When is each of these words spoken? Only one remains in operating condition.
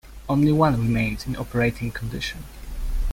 Only 0.27 0.51
one 0.51 0.81
remains 0.81 1.27
in 1.27 1.35
operating 1.35 1.91
condition. 1.91 2.43